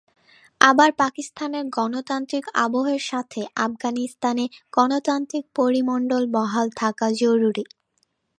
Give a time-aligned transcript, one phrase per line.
[0.61, 4.45] আবার পাকিস্তানের গণতান্ত্রিক আবহের স্বার্থেই আফগানিস্তানে
[4.73, 7.63] গণতান্ত্রিক পরিমণ্ডল বহাল থাকা জরুরি।